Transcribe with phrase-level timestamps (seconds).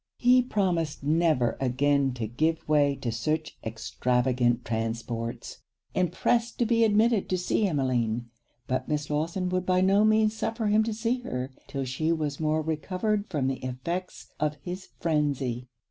[0.17, 5.59] He promised never again to give way to such extravagant transports,
[5.93, 8.31] and pressed to be admitted to see Emmeline;
[8.65, 12.39] but Miss Lawson would by no means suffer him to see her 'till she was
[12.39, 15.67] more recovered from the effects of his frenzy.